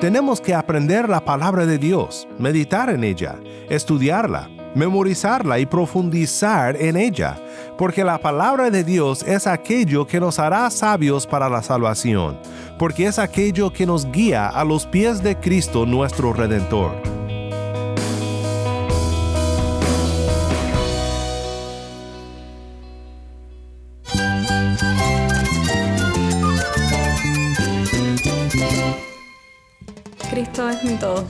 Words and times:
Tenemos 0.00 0.40
que 0.40 0.54
aprender 0.54 1.08
la 1.08 1.24
palabra 1.24 1.64
de 1.64 1.78
Dios, 1.78 2.28
meditar 2.38 2.90
en 2.90 3.04
ella, 3.04 3.36
estudiarla, 3.70 4.50
memorizarla 4.74 5.58
y 5.58 5.66
profundizar 5.66 6.76
en 6.76 6.96
ella, 6.96 7.36
porque 7.78 8.04
la 8.04 8.18
palabra 8.18 8.70
de 8.70 8.84
Dios 8.84 9.22
es 9.22 9.46
aquello 9.46 10.06
que 10.06 10.20
nos 10.20 10.38
hará 10.38 10.68
sabios 10.70 11.26
para 11.26 11.48
la 11.48 11.62
salvación, 11.62 12.38
porque 12.78 13.06
es 13.06 13.18
aquello 13.18 13.72
que 13.72 13.86
nos 13.86 14.10
guía 14.10 14.48
a 14.48 14.64
los 14.64 14.84
pies 14.84 15.22
de 15.22 15.36
Cristo 15.36 15.86
nuestro 15.86 16.32
Redentor. 16.32 17.13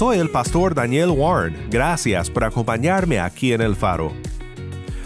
Soy 0.00 0.16
el 0.16 0.30
pastor 0.30 0.74
Daniel 0.74 1.10
Warren. 1.10 1.54
Gracias 1.70 2.30
por 2.30 2.44
acompañarme 2.44 3.20
aquí 3.20 3.52
en 3.52 3.60
el 3.60 3.76
faro. 3.76 4.14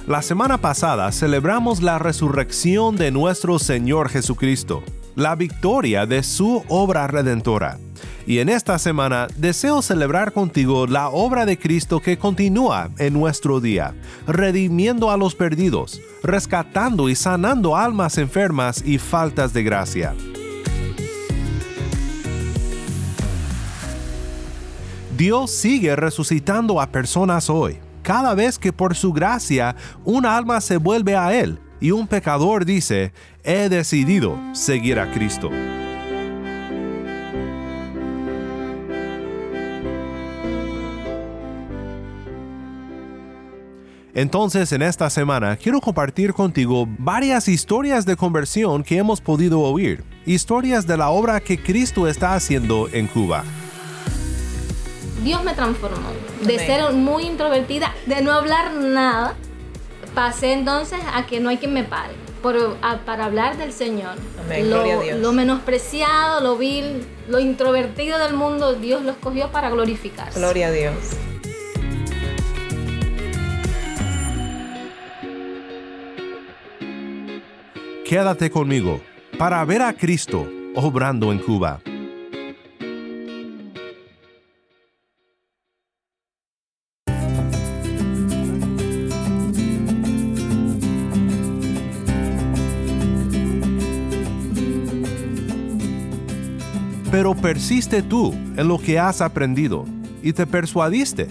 La 0.06 0.22
semana 0.22 0.58
pasada 0.58 1.10
celebramos 1.10 1.82
la 1.82 1.98
resurrección 1.98 2.94
de 2.94 3.10
nuestro 3.10 3.58
Señor 3.58 4.08
Jesucristo, 4.08 4.84
la 5.16 5.34
victoria 5.34 6.06
de 6.06 6.22
su 6.22 6.62
obra 6.68 7.08
redentora. 7.08 7.80
Y 8.24 8.38
en 8.38 8.48
esta 8.48 8.78
semana 8.78 9.26
deseo 9.36 9.82
celebrar 9.82 10.30
contigo 10.30 10.86
la 10.86 11.08
obra 11.08 11.44
de 11.44 11.58
Cristo 11.58 11.98
que 11.98 12.16
continúa 12.16 12.90
en 12.98 13.14
nuestro 13.14 13.60
día, 13.60 13.96
redimiendo 14.28 15.10
a 15.10 15.16
los 15.16 15.34
perdidos, 15.34 16.00
rescatando 16.22 17.08
y 17.08 17.16
sanando 17.16 17.76
almas 17.76 18.16
enfermas 18.16 18.80
y 18.86 18.98
faltas 18.98 19.52
de 19.52 19.64
gracia. 19.64 20.14
Dios 25.16 25.52
sigue 25.52 25.94
resucitando 25.94 26.80
a 26.80 26.88
personas 26.88 27.48
hoy, 27.48 27.78
cada 28.02 28.34
vez 28.34 28.58
que 28.58 28.72
por 28.72 28.96
su 28.96 29.12
gracia 29.12 29.76
un 30.04 30.26
alma 30.26 30.60
se 30.60 30.76
vuelve 30.76 31.14
a 31.14 31.32
Él 31.32 31.60
y 31.80 31.92
un 31.92 32.08
pecador 32.08 32.64
dice, 32.64 33.12
he 33.44 33.68
decidido 33.68 34.36
seguir 34.54 34.98
a 34.98 35.12
Cristo. 35.12 35.50
Entonces, 44.14 44.72
en 44.72 44.82
esta 44.82 45.10
semana 45.10 45.56
quiero 45.56 45.80
compartir 45.80 46.32
contigo 46.32 46.88
varias 46.98 47.46
historias 47.46 48.04
de 48.04 48.16
conversión 48.16 48.82
que 48.82 48.98
hemos 48.98 49.20
podido 49.20 49.60
oír, 49.60 50.02
historias 50.26 50.88
de 50.88 50.96
la 50.96 51.10
obra 51.10 51.38
que 51.38 51.62
Cristo 51.62 52.08
está 52.08 52.34
haciendo 52.34 52.88
en 52.92 53.06
Cuba. 53.06 53.44
Dios 55.24 55.42
me 55.42 55.54
transformó. 55.54 56.10
De 56.42 56.58
ser 56.58 56.92
muy 56.92 57.24
introvertida, 57.24 57.94
de 58.06 58.20
no 58.20 58.32
hablar 58.32 58.74
nada, 58.74 59.34
pasé 60.14 60.52
entonces 60.52 61.00
a 61.14 61.24
que 61.24 61.40
no 61.40 61.48
hay 61.48 61.56
quien 61.56 61.72
me 61.72 61.82
pare. 61.82 62.12
para 63.06 63.24
hablar 63.24 63.56
del 63.56 63.72
Señor. 63.72 64.16
lo, 64.64 65.16
lo, 65.16 65.32
menospreciado, 65.32 66.42
lo 66.42 66.58
vil, 66.58 67.06
lo 67.26 67.40
introvertido 67.40 68.18
del 68.18 68.34
mundo, 68.34 68.74
Dios 68.74 69.02
lo 69.02 69.12
escogió 69.12 69.50
para 69.50 69.70
glorificarse. 69.70 70.38
Gloria 70.38 70.68
a 70.68 70.70
Dios. 70.70 70.94
Quédate 78.04 78.50
conmigo 78.50 79.00
para 79.38 79.64
ver 79.64 79.80
a 79.80 79.94
Cristo 79.94 80.46
obrando 80.74 81.32
en 81.32 81.38
Cuba. 81.38 81.80
Pero 97.14 97.32
persiste 97.36 98.02
tú 98.02 98.32
en 98.56 98.66
lo 98.66 98.76
que 98.76 98.98
has 98.98 99.20
aprendido 99.20 99.84
y 100.20 100.32
te 100.32 100.48
persuadiste, 100.48 101.28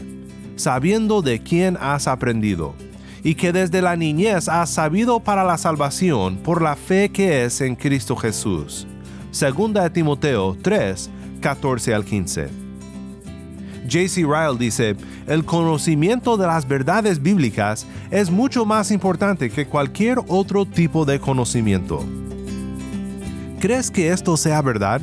sabiendo 0.55 1.21
de 1.21 1.43
quién 1.43 1.77
has 1.77 2.07
aprendido, 2.07 2.73
y 3.21 3.35
que 3.35 3.51
desde 3.51 3.81
la 3.81 3.97
niñez 3.97 4.47
has 4.47 4.69
sabido 4.69 5.19
para 5.19 5.43
la 5.43 5.57
salvación 5.57 6.37
por 6.37 6.61
la 6.61 6.77
fe 6.77 7.09
que 7.09 7.43
es 7.43 7.59
en 7.59 7.75
Cristo 7.75 8.15
Jesús. 8.15 8.87
Segunda 9.31 9.83
de 9.83 9.89
Timoteo 9.89 10.55
3, 10.61 11.09
14 11.41 11.93
al 11.93 12.05
15. 12.05 12.47
J.C. 13.83 14.21
Ryle 14.21 14.57
dice, 14.57 14.95
el 15.27 15.43
conocimiento 15.43 16.37
de 16.37 16.47
las 16.47 16.65
verdades 16.65 17.21
bíblicas 17.21 17.85
es 18.09 18.31
mucho 18.31 18.63
más 18.63 18.89
importante 18.89 19.49
que 19.49 19.67
cualquier 19.67 20.19
otro 20.29 20.65
tipo 20.65 21.03
de 21.03 21.19
conocimiento. 21.19 22.05
¿Crees 23.59 23.91
que 23.91 24.13
esto 24.13 24.37
sea 24.37 24.61
verdad? 24.61 25.01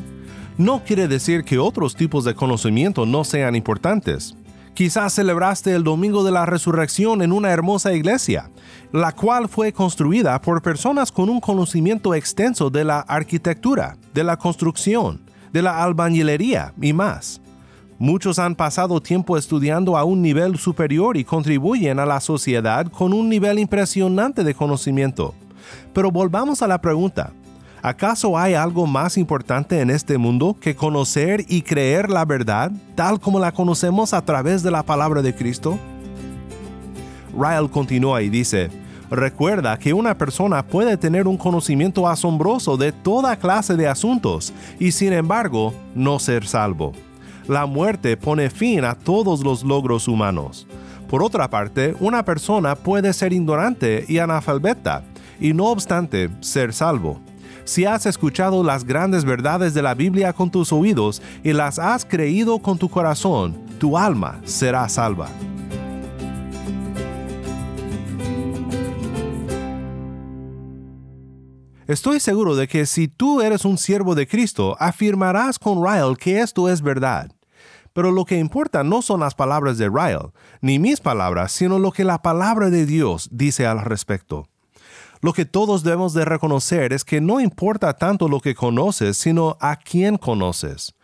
No 0.61 0.85
quiere 0.85 1.09
decir 1.09 1.43
que 1.43 1.59
otros 1.59 1.97
tipos 1.97 2.23
de 2.27 2.35
conocimiento 2.35 3.07
no 3.07 3.25
sean 3.25 3.57
importantes. 3.57 4.37
Quizás 4.75 5.15
celebraste 5.15 5.75
el 5.75 5.83
Domingo 5.83 6.23
de 6.23 6.33
la 6.33 6.45
Resurrección 6.45 7.23
en 7.23 7.33
una 7.33 7.51
hermosa 7.51 7.95
iglesia, 7.95 8.51
la 8.93 9.13
cual 9.13 9.49
fue 9.49 9.73
construida 9.73 10.39
por 10.43 10.61
personas 10.61 11.11
con 11.11 11.31
un 11.31 11.41
conocimiento 11.41 12.15
extenso 12.15 12.69
de 12.69 12.85
la 12.85 13.01
arquitectura, 13.01 13.97
de 14.13 14.23
la 14.23 14.37
construcción, 14.37 15.23
de 15.51 15.63
la 15.63 15.83
albañilería 15.83 16.75
y 16.81 16.93
más. 16.93 17.41
Muchos 17.99 18.39
han 18.39 18.55
pasado 18.55 19.01
tiempo 19.01 19.39
estudiando 19.39 19.97
a 19.97 20.05
un 20.05 20.21
nivel 20.21 20.59
superior 20.59 21.17
y 21.17 21.25
contribuyen 21.25 21.99
a 21.99 22.05
la 22.05 22.21
sociedad 22.21 22.87
con 22.87 23.15
un 23.15 23.31
nivel 23.31 23.59
impresionante 23.59 24.45
de 24.45 24.55
conocimiento. 24.55 25.35
Pero 25.95 26.11
volvamos 26.11 26.61
a 26.61 26.67
la 26.67 26.83
pregunta, 26.83 27.33
¿Acaso 27.83 28.37
hay 28.37 28.53
algo 28.53 28.87
más 28.87 29.17
importante 29.17 29.81
en 29.81 29.89
este 29.89 30.19
mundo 30.19 30.55
que 30.61 30.77
conocer 30.77 31.47
y 31.49 31.63
creer 31.63 32.11
la 32.11 32.27
verdad 32.27 32.71
tal 32.95 33.19
como 33.19 33.39
la 33.39 33.53
conocemos 33.53 34.13
a 34.13 34.23
través 34.23 34.63
de 34.63 34.71
la 34.71 34.83
palabra 34.83 35.23
de 35.23 35.35
Cristo? 35.35 35.79
Ryle 37.33 37.71
continúa 37.71 38.21
y 38.21 38.29
dice, 38.29 38.71
Recuerda 39.11 39.79
que 39.79 39.93
una 39.93 40.17
persona 40.17 40.65
puede 40.65 40.97
tener 40.97 41.27
un 41.27 41.37
conocimiento 41.37 42.07
asombroso 42.07 42.77
de 42.77 42.93
toda 42.93 43.37
clase 43.37 43.75
de 43.77 43.89
asuntos 43.89 44.53
y 44.79 44.93
sin 44.93 45.13
embargo 45.13 45.75
no 45.95 46.19
ser 46.21 46.47
salvo. 46.47 46.93
La 47.49 47.67
muerte 47.67 48.17
pone 48.17 48.51
fin 48.51 48.85
a 48.85 48.95
todos 48.95 49.43
los 49.43 49.65
logros 49.65 50.07
humanos. 50.07 50.67
Por 51.09 51.25
otra 51.25 51.51
parte, 51.51 51.97
una 51.99 52.25
persona 52.25 52.77
puede 52.77 53.13
ser 53.13 53.33
ignorante 53.33 54.05
y 54.07 54.19
analfabeta 54.19 55.03
y 55.41 55.55
no 55.55 55.67
obstante 55.67 56.31
ser 56.41 56.73
salvo. 56.73 57.21
Si 57.71 57.85
has 57.85 58.05
escuchado 58.05 58.65
las 58.65 58.83
grandes 58.83 59.25
verdades 59.25 59.75
de 59.75 59.83
la 59.83 59.95
Biblia 59.95 60.33
con 60.33 60.51
tus 60.51 60.73
oídos 60.73 61.23
y 61.45 61.53
las 61.53 61.79
has 61.79 62.05
creído 62.05 62.59
con 62.59 62.79
tu 62.79 62.89
corazón, 62.89 63.65
tu 63.79 63.97
alma 63.97 64.41
será 64.43 64.89
salva. 64.89 65.29
Estoy 71.87 72.19
seguro 72.19 72.57
de 72.57 72.67
que 72.67 72.87
si 72.87 73.07
tú 73.07 73.41
eres 73.41 73.65
un 73.65 73.79
siervo 73.79 74.17
de 74.17 74.27
Cristo, 74.27 74.77
afirmarás 74.81 75.57
con 75.57 75.81
Ryle 75.81 76.17
que 76.17 76.41
esto 76.41 76.69
es 76.69 76.83
verdad. 76.83 77.31
Pero 77.93 78.11
lo 78.11 78.25
que 78.25 78.41
importa 78.41 78.83
no 78.83 79.01
son 79.01 79.21
las 79.21 79.37
palabras 79.37 79.79
de 79.79 79.89
Ryle, 79.89 80.33
ni 80.61 80.81
mis 80.81 80.99
palabras, 80.99 81.53
sino 81.53 81.79
lo 81.79 81.93
que 81.93 82.03
la 82.03 82.21
palabra 82.21 82.69
de 82.69 82.85
Dios 82.85 83.29
dice 83.31 83.65
al 83.65 83.81
respecto. 83.81 84.49
Lo 85.23 85.35
que 85.35 85.45
todos 85.45 85.83
debemos 85.83 86.15
de 86.15 86.25
reconocer 86.25 86.95
es 86.95 87.05
que 87.05 87.21
no 87.21 87.41
importa 87.41 87.93
tanto 87.93 88.27
lo 88.27 88.41
que 88.41 88.55
conoces, 88.55 89.19
sino 89.19 89.59
a 89.61 89.77
quién 89.77 90.17
conoces, 90.17 90.95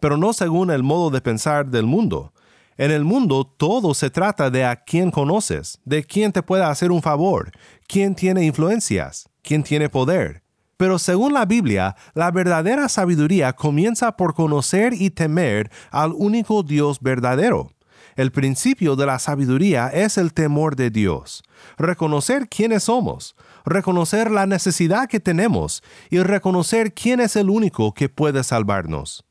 pero 0.00 0.16
no 0.16 0.32
según 0.32 0.70
el 0.70 0.82
modo 0.82 1.10
de 1.10 1.20
pensar 1.20 1.66
del 1.66 1.84
mundo. 1.84 2.32
En 2.78 2.90
el 2.90 3.04
mundo 3.04 3.44
todo 3.44 3.92
se 3.92 4.08
trata 4.08 4.50
de 4.50 4.64
a 4.64 4.76
quién 4.76 5.10
conoces, 5.10 5.78
de 5.84 6.04
quién 6.04 6.32
te 6.32 6.42
puede 6.42 6.64
hacer 6.64 6.90
un 6.90 7.02
favor, 7.02 7.52
quién 7.86 8.14
tiene 8.14 8.44
influencias, 8.46 9.28
quién 9.42 9.62
tiene 9.62 9.90
poder. 9.90 10.42
Pero 10.78 10.98
según 10.98 11.34
la 11.34 11.44
Biblia, 11.44 11.96
la 12.14 12.30
verdadera 12.30 12.88
sabiduría 12.88 13.54
comienza 13.54 14.16
por 14.16 14.34
conocer 14.34 14.94
y 14.94 15.10
temer 15.10 15.70
al 15.90 16.12
único 16.12 16.62
Dios 16.62 17.00
verdadero. 17.00 17.75
El 18.16 18.32
principio 18.32 18.96
de 18.96 19.04
la 19.04 19.18
sabiduría 19.18 19.88
es 19.88 20.16
el 20.16 20.32
temor 20.32 20.74
de 20.74 20.88
Dios, 20.88 21.44
reconocer 21.76 22.48
quiénes 22.48 22.84
somos, 22.84 23.36
reconocer 23.66 24.30
la 24.30 24.46
necesidad 24.46 25.06
que 25.06 25.20
tenemos 25.20 25.82
y 26.08 26.20
reconocer 26.20 26.94
quién 26.94 27.20
es 27.20 27.36
el 27.36 27.50
único 27.50 27.92
que 27.92 28.08
puede 28.08 28.42
salvarnos. 28.42 29.26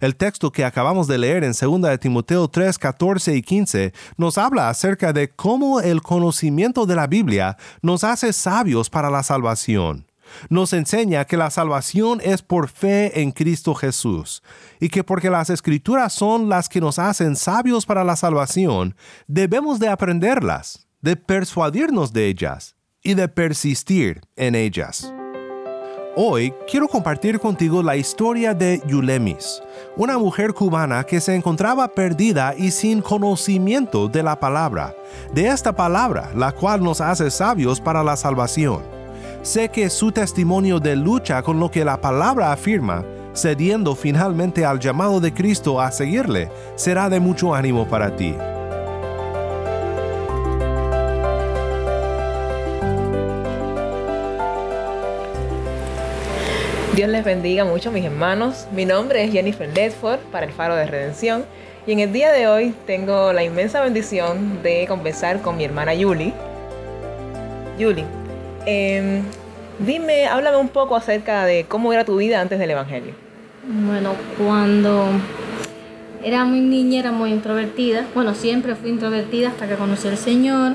El 0.00 0.16
texto 0.16 0.50
que 0.50 0.64
acabamos 0.64 1.06
de 1.06 1.18
leer 1.18 1.44
en 1.44 1.52
2 1.52 1.82
de 1.82 1.98
Timoteo 1.98 2.48
3, 2.48 2.78
14 2.78 3.36
y 3.36 3.42
15 3.42 3.92
nos 4.16 4.38
habla 4.38 4.70
acerca 4.70 5.12
de 5.12 5.28
cómo 5.28 5.80
el 5.80 6.00
conocimiento 6.00 6.86
de 6.86 6.96
la 6.96 7.06
Biblia 7.06 7.58
nos 7.82 8.04
hace 8.04 8.32
sabios 8.32 8.88
para 8.88 9.10
la 9.10 9.22
salvación. 9.22 10.09
Nos 10.48 10.72
enseña 10.72 11.24
que 11.24 11.36
la 11.36 11.50
salvación 11.50 12.20
es 12.22 12.42
por 12.42 12.68
fe 12.68 13.20
en 13.20 13.32
Cristo 13.32 13.74
Jesús 13.74 14.42
y 14.80 14.88
que 14.88 15.04
porque 15.04 15.30
las 15.30 15.50
escrituras 15.50 16.12
son 16.12 16.48
las 16.48 16.68
que 16.68 16.80
nos 16.80 16.98
hacen 16.98 17.36
sabios 17.36 17.86
para 17.86 18.04
la 18.04 18.16
salvación, 18.16 18.94
debemos 19.26 19.78
de 19.78 19.88
aprenderlas, 19.88 20.86
de 21.00 21.16
persuadirnos 21.16 22.12
de 22.12 22.26
ellas 22.26 22.76
y 23.02 23.14
de 23.14 23.28
persistir 23.28 24.20
en 24.36 24.54
ellas. 24.54 25.12
Hoy 26.16 26.52
quiero 26.68 26.88
compartir 26.88 27.38
contigo 27.38 27.84
la 27.84 27.96
historia 27.96 28.52
de 28.52 28.82
Yulemis, 28.86 29.62
una 29.96 30.18
mujer 30.18 30.52
cubana 30.52 31.04
que 31.04 31.20
se 31.20 31.36
encontraba 31.36 31.86
perdida 31.86 32.52
y 32.58 32.72
sin 32.72 33.00
conocimiento 33.00 34.08
de 34.08 34.24
la 34.24 34.38
palabra, 34.38 34.94
de 35.32 35.46
esta 35.46 35.72
palabra, 35.72 36.32
la 36.34 36.50
cual 36.50 36.82
nos 36.82 37.00
hace 37.00 37.30
sabios 37.30 37.80
para 37.80 38.02
la 38.02 38.16
salvación. 38.16 38.99
Sé 39.42 39.70
que 39.70 39.88
su 39.88 40.12
testimonio 40.12 40.80
de 40.80 40.96
lucha 40.96 41.42
con 41.42 41.58
lo 41.58 41.70
que 41.70 41.82
la 41.82 41.98
palabra 41.98 42.52
afirma, 42.52 43.06
cediendo 43.32 43.96
finalmente 43.96 44.66
al 44.66 44.78
llamado 44.78 45.18
de 45.18 45.32
Cristo 45.32 45.80
a 45.80 45.90
seguirle, 45.90 46.50
será 46.76 47.08
de 47.08 47.20
mucho 47.20 47.54
ánimo 47.54 47.88
para 47.88 48.14
ti. 48.14 48.34
Dios 56.94 57.08
les 57.08 57.24
bendiga 57.24 57.64
mucho 57.64 57.90
mis 57.90 58.04
hermanos. 58.04 58.66
Mi 58.72 58.84
nombre 58.84 59.24
es 59.24 59.32
Jennifer 59.32 59.70
Ledford 59.74 60.20
para 60.30 60.44
el 60.44 60.52
Faro 60.52 60.76
de 60.76 60.84
Redención 60.84 61.46
y 61.86 61.92
en 61.92 62.00
el 62.00 62.12
día 62.12 62.30
de 62.30 62.46
hoy 62.46 62.74
tengo 62.86 63.32
la 63.32 63.42
inmensa 63.42 63.80
bendición 63.80 64.62
de 64.62 64.84
conversar 64.86 65.40
con 65.40 65.56
mi 65.56 65.64
hermana 65.64 65.94
Yuli. 65.94 66.34
Yuli, 67.78 68.04
em, 68.66 69.22
dime, 69.78 70.26
háblame 70.26 70.56
un 70.58 70.68
poco 70.68 70.96
acerca 70.96 71.44
de 71.44 71.64
cómo 71.64 71.92
era 71.92 72.04
tu 72.04 72.16
vida 72.16 72.40
antes 72.40 72.58
del 72.58 72.70
Evangelio. 72.70 73.14
Bueno, 73.66 74.14
cuando 74.38 75.06
era 76.22 76.44
muy 76.44 76.60
niña, 76.60 77.00
era 77.00 77.12
muy 77.12 77.30
introvertida. 77.30 78.06
Bueno, 78.14 78.34
siempre 78.34 78.74
fui 78.74 78.90
introvertida 78.90 79.48
hasta 79.48 79.68
que 79.68 79.74
conocí 79.74 80.08
al 80.08 80.16
Señor. 80.16 80.74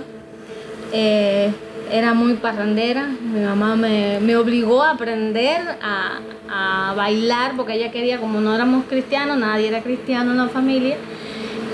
Eh, 0.92 1.52
era 1.92 2.14
muy 2.14 2.34
parrandera. 2.36 3.08
Mi 3.08 3.42
mamá 3.42 3.76
me, 3.76 4.20
me 4.20 4.36
obligó 4.36 4.84
a 4.84 4.92
aprender 4.92 5.62
a, 5.82 6.20
a, 6.50 6.94
bailar 6.96 7.54
porque 7.56 7.74
ella 7.74 7.92
quería, 7.92 8.20
como 8.20 8.42
no 8.42 8.56
éramos 8.56 8.86
cristianos, 8.86 9.38
nadie 9.38 9.68
era 9.68 9.82
cristiano 9.82 10.32
en 10.32 10.38
la 10.38 10.48
familia. 10.48 10.98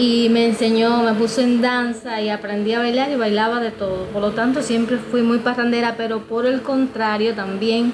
Y 0.02 0.30
me 0.30 0.48
enseñó, 0.48 1.04
me 1.04 1.14
puso 1.14 1.42
en 1.42 1.62
danza 1.62 2.20
y 2.22 2.30
aprendí 2.30 2.74
a 2.74 2.80
bailar 2.80 3.12
y 3.12 3.18
bailaba 3.18 3.60
de 3.60 3.70
todo. 3.70 4.06
Por 4.06 4.24
lo 4.24 4.32
tanto, 4.32 4.64
siempre 4.64 4.98
fui 4.98 5.22
muy 5.22 5.38
parrandera, 5.38 5.94
pero 5.96 6.22
por 6.22 6.48
el 6.48 6.64
contrario 6.64 7.36
también 7.36 7.94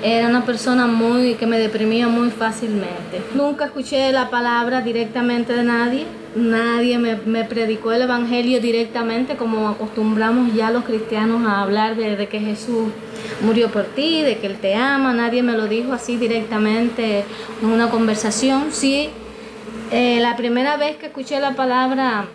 era 0.00 0.28
una 0.28 0.44
persona 0.44 0.86
muy 0.86 1.34
que 1.34 1.48
me 1.48 1.58
deprimía 1.58 2.06
muy 2.06 2.30
fácilmente. 2.30 3.20
Nunca 3.34 3.64
escuché 3.64 4.12
la 4.12 4.30
palabra 4.30 4.82
directamente 4.82 5.52
de 5.52 5.64
nadie 5.64 6.06
nadie 6.36 6.98
me, 6.98 7.44
predicó 7.44 7.92
el 7.92 8.02
Evangelio 8.02 8.60
directamente 8.60 9.36
como 9.36 9.68
acostumbramos 9.68 10.54
ya 10.54 10.70
los 10.70 10.84
cristianos 10.84 11.46
a 11.46 11.62
hablar 11.62 11.96
de, 11.96 12.28
que 12.28 12.40
Jesús 12.40 12.90
murió 13.42 13.70
por 13.70 13.84
ti, 13.84 14.22
de 14.22 14.38
que 14.38 14.46
Él 14.46 14.56
te 14.56 14.74
ama, 14.74 15.12
nadie 15.12 15.42
me 15.42 15.52
lo 15.52 15.66
dijo 15.66 15.92
así 15.92 16.16
directamente 16.16 17.24
en 17.62 17.68
una 17.68 17.90
conversación. 17.90 18.66
Sí, 18.70 19.10
eh, 19.90 20.18
la 20.20 20.36
primera 20.36 20.76
vez 20.76 20.96
que 20.96 21.06
escuché 21.06 21.40
la 21.40 21.54
palabra 21.54 22.26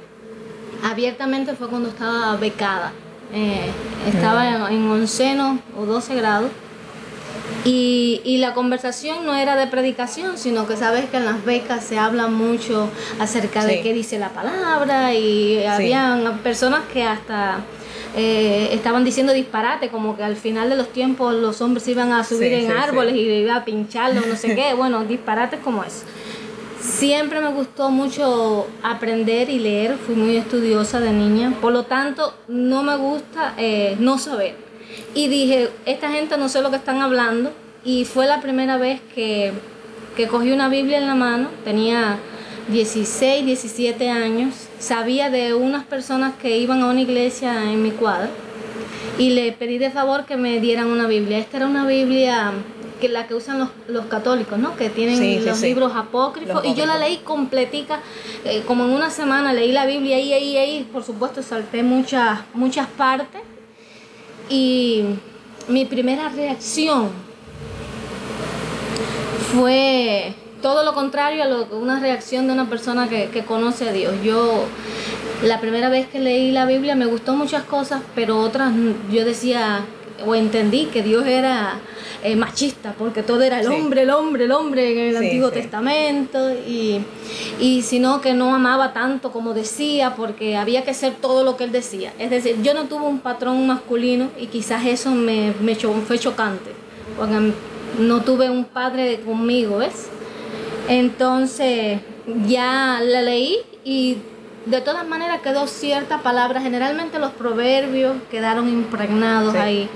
abiertamente 0.84 1.54
fue 1.54 1.68
cuando 1.70 1.90
estaba 1.90 2.36
becada. 2.38 2.92
Eh, 3.34 3.70
estaba 4.08 4.48
en, 4.48 4.76
en 4.76 4.90
onceno 4.90 5.60
o 5.78 5.86
12 5.86 6.16
grados. 6.16 6.52
Y, 7.66 8.22
y, 8.26 8.38
la 8.38 8.54
conversación 8.54 9.26
no 9.26 9.36
era 9.36 9.56
de 9.56 9.68
predicación, 9.68 10.38
sino 10.38 10.68
que 10.68 10.76
sabes 10.76 11.06
que 11.06 11.18
en 11.18 11.26
las 11.26 11.46
becas 11.46 11.84
se 11.84 11.98
habla 11.98 12.28
mucho 12.28 12.90
acerca 13.20 13.66
de 13.66 13.82
qué 13.82 13.94
dice 13.94 14.20
la 14.20 14.30
palabra 14.30 15.14
y 15.14 15.64
habían 15.66 16.40
personas 16.40 16.82
que 16.92 17.04
hasta 17.04 17.64
eh, 18.16 18.70
estaban 18.74 19.04
diciendo 19.04 19.34
disparate, 19.34 19.90
como 19.90 20.16
que 20.16 20.24
al 20.24 20.36
final 20.36 20.70
de 20.70 20.76
los 20.76 20.90
tiempos 20.90 21.34
los 21.34 21.62
hombres 21.62 21.88
iban 21.88 22.12
a 22.12 22.24
subir 22.24 22.54
en 22.54 22.72
árboles 22.72 23.16
y 23.16 23.22
iban 23.22 23.58
a 23.58 23.66
pincharlo, 23.66 24.22
no 24.22 24.36
sé 24.36 24.54
qué, 24.56 24.74
bueno, 24.78 25.04
disparates 25.04 25.60
como 25.62 25.84
eso. 25.84 26.04
Siempre 26.84 27.40
me 27.40 27.50
gustó 27.50 27.90
mucho 27.90 28.68
aprender 28.84 29.50
y 29.50 29.60
leer, 29.60 29.98
fui 29.98 30.16
muy 30.16 30.36
estudiosa 30.36 31.00
de 31.00 31.12
niña, 31.12 31.54
por 31.62 31.72
lo 31.72 31.84
tanto 31.84 32.34
no 32.48 32.84
me 32.84 32.98
gusta 32.98 33.54
eh, 33.58 33.96
no 34.00 34.18
saber 34.18 34.64
y 35.16 35.28
dije, 35.28 35.70
esta 35.86 36.10
gente 36.10 36.38
no 36.38 36.50
sé 36.50 36.62
lo 36.62 36.70
que 36.70 36.78
están 36.78 37.02
hablando. 37.02 37.52
Y 37.86 38.06
fue 38.06 38.26
la 38.26 38.42
primera 38.42 38.78
vez 38.78 39.02
que, 39.14 39.52
que 40.16 40.28
cogí 40.28 40.52
una 40.52 40.70
Biblia 40.70 40.98
en 40.98 41.08
la 41.08 41.16
mano. 41.16 41.50
Tenía 41.64 42.18
16, 42.70 43.46
17 43.46 44.10
años. 44.10 44.56
Sabía 44.80 45.30
de 45.30 45.54
unas 45.54 45.84
personas 45.84 46.34
que 46.42 46.58
iban 46.58 46.82
a 46.82 46.88
una 46.88 47.02
iglesia 47.02 47.72
en 47.72 47.84
mi 47.84 47.92
cuadra. 47.92 48.30
Y 49.18 49.32
le 49.32 49.52
pedí 49.52 49.78
de 49.78 49.92
favor 49.92 50.26
que 50.26 50.38
me 50.38 50.60
dieran 50.60 50.88
una 50.88 51.08
Biblia. 51.08 51.38
Esta 51.38 51.58
era 51.58 51.68
una 51.68 51.86
Biblia 51.86 52.54
que 53.04 53.10
la 53.10 53.28
que 53.28 53.36
usan 53.36 53.60
los, 53.60 53.68
los 53.90 54.06
católicos, 54.06 54.58
¿no? 54.58 54.78
Que 54.78 54.90
tienen 54.90 55.46
los 55.46 55.60
libros 55.60 55.92
apócrifos. 55.94 56.64
y 56.64 56.74
yo 56.74 56.86
la 56.86 56.98
leí 56.98 57.18
completica, 57.18 58.00
eh, 58.46 58.64
como 58.66 58.86
en 58.86 58.92
una 58.92 59.10
semana 59.10 59.52
leí 59.52 59.74
la 59.74 59.86
Biblia 59.86 60.18
y 60.22 60.32
ahí, 60.32 60.56
ahí, 60.56 60.90
por 60.90 61.04
supuesto, 61.04 61.44
salté 61.44 61.84
muchas, 61.84 62.40
muchas 62.54 62.88
partes 62.88 63.42
y 64.48 65.04
mi 65.68 65.84
primera 65.84 66.30
reacción 66.30 67.10
fue 69.54 70.34
todo 70.62 70.86
lo 70.86 70.94
contrario 70.94 71.44
a 71.44 71.48
lo, 71.48 71.66
una 71.78 72.00
reacción 72.00 72.48
de 72.48 72.54
una 72.54 72.70
persona 72.70 73.10
que, 73.10 73.44
conoce 73.46 73.90
a 73.90 73.92
Dios. 73.92 74.14
Yo, 74.24 74.64
la 75.44 75.60
primera 75.60 75.90
vez 75.90 76.08
que 76.08 76.22
leí 76.22 76.54
la 76.54 76.66
Biblia 76.66 76.96
me 76.96 77.06
gustó 77.06 77.36
muchas 77.36 77.64
cosas, 77.64 78.02
pero 78.16 78.40
otras 78.40 78.72
yo 79.12 79.26
decía 79.26 79.82
o 80.26 80.36
entendí 80.36 80.86
que 80.86 81.02
Dios 81.02 81.26
era 81.26 81.80
eh, 82.24 82.36
machista, 82.36 82.96
porque 82.98 83.24
todo 83.24 83.42
era 83.44 83.60
el 83.60 83.68
hombre, 83.68 84.04
el 84.04 84.10
hombre, 84.10 84.46
el 84.46 84.52
hombre 84.52 84.92
en 84.92 85.10
el 85.10 85.18
Antiguo 85.18 85.52
Testamento, 85.52 86.52
y, 86.54 87.00
y 87.60 87.82
sino 87.82 88.22
que 88.22 88.34
no 88.34 88.56
amaba 88.56 88.94
tanto 88.94 89.32
como 89.32 89.54
decía, 89.54 90.16
porque 90.16 90.56
había 90.56 90.84
que 90.84 90.92
hacer 90.92 91.16
todo 91.20 91.44
lo 91.44 91.58
que 91.58 91.66
él 91.66 91.72
decía. 91.72 92.14
Es 92.20 92.30
decir, 92.30 92.62
yo 92.62 92.74
no 92.74 92.86
tuve 92.86 93.06
un 93.06 93.20
patrón 93.20 93.68
masculino 93.68 94.30
y 94.40 94.48
quizás 94.48 94.86
eso 94.86 95.12
me, 95.12 95.54
me 95.62 95.76
fue 95.76 96.18
chocante, 96.18 96.72
porque 97.18 97.52
no 98.00 98.22
tuve 98.22 98.50
un 98.50 98.66
padre 98.66 99.20
conmigo, 99.20 99.78
¿ves? 99.78 100.08
Entonces 100.88 102.00
ya 102.48 103.02
la 103.04 103.22
leí 103.22 103.58
y 103.84 104.18
de 104.66 104.82
todas 104.82 105.06
maneras 105.08 105.42
quedó 105.42 105.68
cierta 105.68 106.22
palabra, 106.22 106.62
generalmente 106.62 107.20
los 107.20 107.32
proverbios 107.32 108.16
quedaron 108.32 108.70
impregnados 108.70 109.56
ahí 109.56 109.90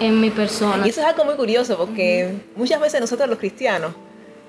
en, 0.00 0.20
mi 0.20 0.30
persona. 0.30 0.86
Y 0.86 0.90
eso 0.90 1.00
es 1.00 1.06
algo 1.06 1.24
muy 1.24 1.34
curioso 1.34 1.76
porque 1.76 2.34
muchas 2.56 2.80
veces 2.80 3.00
nosotros 3.00 3.28
los 3.28 3.38
cristianos 3.38 3.92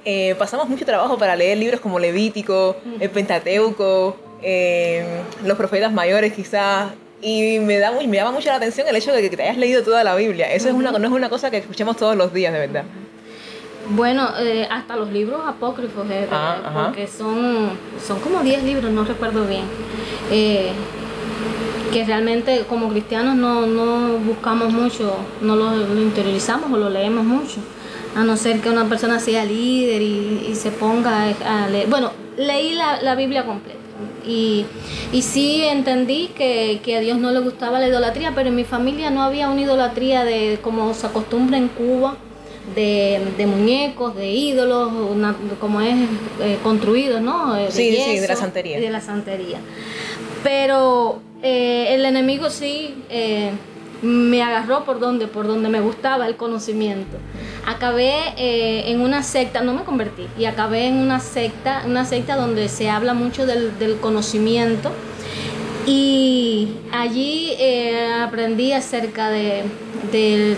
eh, 0.05 0.35
pasamos 0.38 0.67
mucho 0.69 0.85
trabajo 0.85 1.17
para 1.17 1.35
leer 1.35 1.57
libros 1.57 1.79
como 1.79 2.00
Levítico, 2.00 2.75
el 3.00 3.09
Pentateuco, 3.09 4.17
eh, 4.41 5.21
los 5.45 5.57
profetas 5.57 5.91
mayores 5.91 6.33
quizás, 6.33 6.91
y 7.21 7.59
me, 7.59 7.79
da, 7.79 7.91
me 7.91 8.17
llama 8.17 8.31
mucho 8.31 8.50
la 8.50 8.55
atención 8.55 8.88
el 8.88 8.95
hecho 8.97 9.13
de 9.13 9.29
que 9.29 9.35
te 9.35 9.43
hayas 9.43 9.57
leído 9.57 9.81
toda 9.81 10.03
la 10.03 10.13
Biblia. 10.15 10.51
Eso 10.53 10.67
es 10.67 10.73
una, 10.73 10.91
no 10.91 11.07
es 11.07 11.13
una 11.13 11.29
cosa 11.29 11.50
que 11.50 11.57
escuchemos 11.57 11.95
todos 11.95 12.15
los 12.17 12.33
días, 12.33 12.51
de 12.51 12.59
verdad. 12.59 12.83
Bueno, 13.89 14.29
eh, 14.39 14.67
hasta 14.69 14.95
los 14.95 15.11
libros 15.11 15.41
apócrifos, 15.45 16.09
eh, 16.09 16.27
ah, 16.31 16.85
porque 16.85 17.07
son, 17.07 17.71
son 18.05 18.19
como 18.21 18.41
10 18.41 18.63
libros, 18.63 18.91
no 18.91 19.03
recuerdo 19.03 19.45
bien, 19.45 19.65
eh, 20.31 20.71
que 21.91 22.05
realmente 22.05 22.65
como 22.69 22.87
cristianos 22.89 23.35
no, 23.35 23.65
no 23.65 24.17
buscamos 24.19 24.71
mucho, 24.71 25.17
no 25.41 25.55
lo, 25.57 25.75
interiorizamos 26.01 26.71
o 26.71 26.77
lo 26.77 26.89
leemos 26.89 27.25
mucho, 27.25 27.57
a 28.15 28.23
no 28.23 28.37
ser 28.37 28.61
que 28.61 28.69
una 28.69 28.85
persona 28.85 29.19
sea 29.19 29.43
líder 29.43 30.01
y, 30.01 30.55
se 30.55 30.71
ponga 30.71 31.33
a 31.45 31.67
leer. 31.67 31.87
Bueno, 31.89 32.11
leí 32.37 32.75
la, 32.75 33.01
la 33.01 33.15
Biblia 33.15 33.45
completa 33.45 33.79
Y, 34.25 34.65
y 35.11 35.21
sí 35.23 35.63
entendí 35.63 36.29
que, 36.29 36.79
que 36.83 36.95
a 36.95 36.99
Dios 37.01 37.17
no 37.17 37.31
le 37.31 37.39
gustaba 37.39 37.79
la 37.79 37.89
idolatría, 37.89 38.31
pero 38.33 38.47
en 38.47 38.55
mi 38.55 38.63
familia 38.63 39.09
no 39.09 39.23
había 39.23 39.49
una 39.49 39.61
idolatría 39.61 40.23
de 40.23 40.59
como 40.63 40.93
se 40.93 41.07
acostumbra 41.07 41.57
en 41.57 41.67
Cuba, 41.67 42.15
de, 42.75 43.22
de 43.38 43.46
muñecos, 43.46 44.15
de 44.15 44.32
ídolos, 44.32 44.91
una- 44.93 45.36
como 45.60 45.82
es 45.82 45.96
eh, 46.41 46.58
construido, 46.63 47.20
¿no? 47.20 47.55
Eh, 47.58 47.67
Sí, 47.70 47.96
sí, 47.96 48.20
de 48.20 48.27
la 48.27 48.36
santería. 48.36 48.79
De 48.79 48.89
la 48.89 49.01
santería. 49.01 49.60
Pero 50.43 51.20
eh, 51.41 51.88
el 51.96 52.05
enemigo 52.05 52.50
sí 52.50 52.96
eh, 53.10 53.51
me 54.01 54.41
agarró 54.43 54.84
por 54.86 55.00
donde, 55.00 55.27
por 55.27 55.48
donde 55.48 55.70
me 55.70 55.79
gustaba 55.82 56.27
el 56.27 56.36
conocimiento. 56.36 57.17
Acabé 57.65 58.13
eh, 58.38 58.91
en 58.91 59.01
una 59.01 59.24
secta, 59.24 59.62
no 59.62 59.74
me 59.74 59.84
convertí, 59.84 60.24
y 60.38 60.46
acabé 60.46 60.88
en 60.88 60.96
una 60.98 61.20
secta, 61.20 61.84
una 61.86 62.03
secta 62.05 62.36
donde 62.36 62.67
se 62.70 62.89
habla 62.89 63.13
mucho 63.13 63.46
del, 63.46 63.77
del 63.79 63.98
conocimiento. 63.98 64.91
Y 65.86 66.70
allí 66.93 67.51
aprendí 68.22 68.72
acerca 68.72 69.29
de, 69.29 69.63
del, 70.12 70.55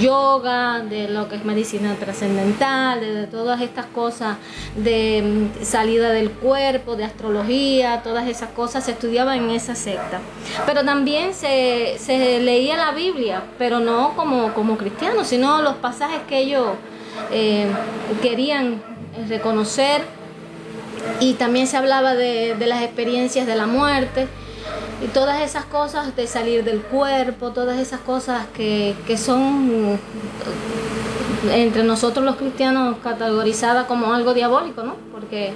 yoga, 0.00 0.80
de 0.80 1.08
lo 1.08 1.28
que 1.28 1.36
es 1.36 1.44
medicina 1.44 1.94
trascendental, 1.94 3.00
de, 3.00 3.26
todas 3.26 3.60
estas 3.60 3.86
cosas 3.86 4.36
de 4.76 5.50
mm, 5.60 5.64
salida 5.64 6.10
del 6.10 6.30
cuerpo, 6.30 6.96
de 6.96 7.04
astrología, 7.04 8.02
todas 8.02 8.28
esas 8.28 8.50
cosas 8.50 8.84
se 8.84 8.92
estudiaban 8.92 9.38
en 9.38 9.50
esa 9.50 9.74
secta. 9.74 10.20
Pero 10.66 10.84
también 10.84 11.34
se, 11.34 11.96
se 11.98 12.40
leía 12.40 12.76
la 12.76 12.92
Biblia, 12.92 13.42
pero 13.58 13.80
no 13.80 14.14
como, 14.16 14.52
como 14.54 14.76
cristianos, 14.76 15.28
sino 15.28 15.62
los 15.62 15.74
pasajes 15.76 16.22
que 16.28 16.38
ellos 16.38 16.68
eh, 17.30 17.66
querían 18.22 18.82
reconocer 19.28 20.02
y 21.20 21.34
también 21.34 21.66
se 21.66 21.76
hablaba 21.76 22.14
de, 22.14 22.56
de 22.56 22.66
las 22.66 22.82
experiencias 22.82 23.46
de 23.46 23.54
la 23.54 23.66
muerte 23.66 24.26
y 25.02 25.06
todas 25.08 25.42
esas 25.42 25.64
cosas 25.64 26.14
de 26.16 26.26
salir 26.26 26.64
del 26.64 26.80
cuerpo, 26.80 27.50
todas 27.50 27.78
esas 27.78 28.00
cosas 28.00 28.46
que, 28.54 28.94
que 29.06 29.16
son 29.16 29.98
eh, 31.50 31.64
entre 31.64 31.84
nosotros 31.84 32.24
los 32.24 32.36
cristianos 32.36 32.96
categorizadas 33.02 33.86
como 33.86 34.12
algo 34.14 34.34
diabólico, 34.34 34.82
¿no? 34.82 34.96
Porque 35.12 35.52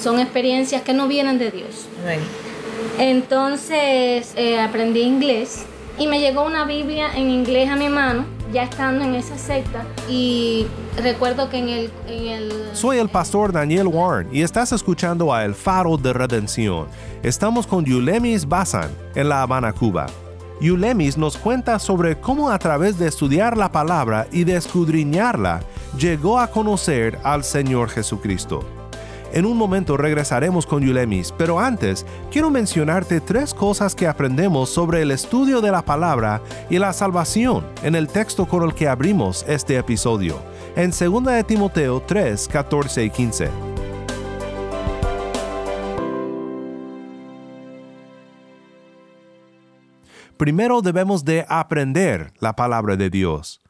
son 0.00 0.20
experiencias 0.20 0.82
que 0.82 0.92
no 0.92 1.08
vienen 1.08 1.38
de 1.38 1.50
Dios. 1.50 1.86
Amén. 2.02 2.20
Entonces 2.98 4.32
eh, 4.36 4.60
aprendí 4.60 5.02
inglés 5.02 5.64
y 5.98 6.06
me 6.06 6.20
llegó 6.20 6.44
una 6.44 6.64
Biblia 6.64 7.10
en 7.14 7.30
inglés 7.30 7.70
a 7.70 7.76
mi 7.76 7.88
mano, 7.88 8.24
ya 8.52 8.64
estando 8.64 9.04
en 9.04 9.14
esa 9.14 9.38
secta. 9.38 9.84
Y 10.08 10.66
recuerdo 10.96 11.48
que 11.48 11.58
en 11.58 11.68
el... 11.68 12.52
Soy 12.72 12.98
el 12.98 13.08
pastor 13.08 13.52
Daniel 13.52 13.86
Warren 13.86 14.28
y 14.32 14.42
estás 14.42 14.72
escuchando 14.72 15.32
a 15.32 15.44
El 15.44 15.54
Faro 15.54 15.96
de 15.96 16.12
Redención. 16.12 16.86
Estamos 17.22 17.66
con 17.66 17.84
Yulemis 17.84 18.48
Bazan 18.48 18.90
en 19.14 19.28
La 19.28 19.42
Habana, 19.42 19.72
Cuba. 19.72 20.06
Yulemis 20.60 21.16
nos 21.16 21.36
cuenta 21.36 21.78
sobre 21.78 22.20
cómo 22.20 22.50
a 22.50 22.58
través 22.58 22.98
de 22.98 23.08
estudiar 23.08 23.56
la 23.56 23.72
palabra 23.72 24.28
y 24.30 24.44
de 24.44 24.56
escudriñarla, 24.56 25.62
llegó 25.98 26.38
a 26.38 26.46
conocer 26.46 27.18
al 27.24 27.42
Señor 27.42 27.88
Jesucristo. 27.88 28.81
En 29.32 29.46
un 29.46 29.56
momento 29.56 29.96
regresaremos 29.96 30.66
con 30.66 30.82
Yulemis, 30.82 31.32
pero 31.38 31.58
antes 31.58 32.04
quiero 32.30 32.50
mencionarte 32.50 33.22
tres 33.22 33.54
cosas 33.54 33.94
que 33.94 34.06
aprendemos 34.06 34.68
sobre 34.68 35.00
el 35.00 35.10
estudio 35.10 35.62
de 35.62 35.70
la 35.70 35.80
palabra 35.80 36.42
y 36.68 36.78
la 36.78 36.92
salvación 36.92 37.64
en 37.82 37.94
el 37.94 38.08
texto 38.08 38.46
con 38.46 38.62
el 38.62 38.74
que 38.74 38.88
abrimos 38.88 39.42
este 39.48 39.78
episodio, 39.78 40.38
en 40.76 40.90
2 40.90 41.24
de 41.24 41.44
Timoteo 41.44 42.02
3, 42.02 42.46
14 42.46 43.04
y 43.04 43.10
15. 43.10 43.48
Primero 50.36 50.82
debemos 50.82 51.24
de 51.24 51.46
aprender 51.48 52.34
la 52.38 52.54
palabra 52.54 52.96
de 52.96 53.08
Dios. 53.08 53.61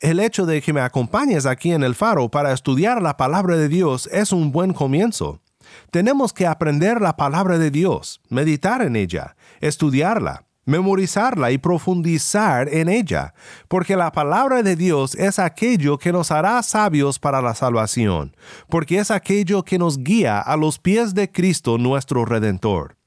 El 0.00 0.18
hecho 0.18 0.46
de 0.46 0.62
que 0.62 0.72
me 0.72 0.80
acompañes 0.80 1.44
aquí 1.44 1.72
en 1.72 1.82
el 1.82 1.94
faro 1.94 2.30
para 2.30 2.54
estudiar 2.54 3.02
la 3.02 3.18
palabra 3.18 3.58
de 3.58 3.68
Dios 3.68 4.08
es 4.10 4.32
un 4.32 4.50
buen 4.50 4.72
comienzo. 4.72 5.42
Tenemos 5.90 6.32
que 6.32 6.46
aprender 6.46 7.02
la 7.02 7.18
palabra 7.18 7.58
de 7.58 7.70
Dios, 7.70 8.22
meditar 8.30 8.80
en 8.80 8.96
ella, 8.96 9.36
estudiarla, 9.60 10.46
memorizarla 10.64 11.50
y 11.50 11.58
profundizar 11.58 12.72
en 12.72 12.88
ella, 12.88 13.34
porque 13.68 13.94
la 13.94 14.10
palabra 14.10 14.62
de 14.62 14.74
Dios 14.74 15.14
es 15.16 15.38
aquello 15.38 15.98
que 15.98 16.12
nos 16.12 16.30
hará 16.30 16.62
sabios 16.62 17.18
para 17.18 17.42
la 17.42 17.54
salvación, 17.54 18.34
porque 18.70 19.00
es 19.00 19.10
aquello 19.10 19.64
que 19.64 19.78
nos 19.78 19.98
guía 19.98 20.40
a 20.40 20.56
los 20.56 20.78
pies 20.78 21.12
de 21.14 21.30
Cristo 21.30 21.76
nuestro 21.76 22.24
Redentor. 22.24 22.99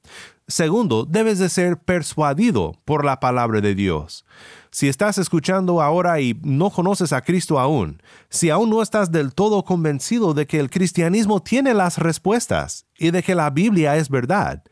Segundo, 0.47 1.05
debes 1.05 1.39
de 1.39 1.47
ser 1.47 1.77
persuadido 1.77 2.73
por 2.83 3.05
la 3.05 3.19
palabra 3.19 3.61
de 3.61 3.75
Dios. 3.75 4.25
Si 4.71 4.89
estás 4.89 5.17
escuchando 5.17 5.81
ahora 5.81 6.19
y 6.19 6.37
no 6.43 6.69
conoces 6.69 7.13
a 7.13 7.21
Cristo 7.21 7.59
aún, 7.59 8.01
si 8.29 8.49
aún 8.49 8.69
no 8.69 8.81
estás 8.81 9.11
del 9.11 9.33
todo 9.33 9.63
convencido 9.63 10.33
de 10.33 10.45
que 10.45 10.59
el 10.59 10.69
cristianismo 10.69 11.41
tiene 11.41 11.73
las 11.73 11.97
respuestas 11.97 12.85
y 12.97 13.11
de 13.11 13.23
que 13.23 13.35
la 13.35 13.51
Biblia 13.51 13.95
es 13.95 14.09
verdad, 14.09 14.63